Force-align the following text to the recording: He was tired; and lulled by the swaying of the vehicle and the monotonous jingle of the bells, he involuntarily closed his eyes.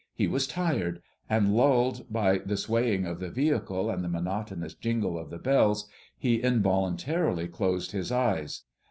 He 0.15 0.25
was 0.25 0.47
tired; 0.47 0.99
and 1.29 1.53
lulled 1.55 2.11
by 2.11 2.39
the 2.39 2.57
swaying 2.57 3.05
of 3.05 3.19
the 3.19 3.29
vehicle 3.29 3.91
and 3.91 4.03
the 4.03 4.09
monotonous 4.09 4.73
jingle 4.73 5.15
of 5.15 5.29
the 5.29 5.37
bells, 5.37 5.87
he 6.17 6.41
involuntarily 6.41 7.47
closed 7.47 7.91
his 7.91 8.11
eyes. 8.11 8.63